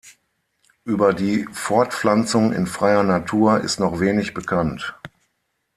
[0.83, 4.95] Über die Fortpflanzung in freier Natur ist noch wenig bekannt.